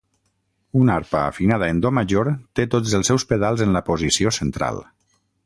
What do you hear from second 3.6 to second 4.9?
en la posició central.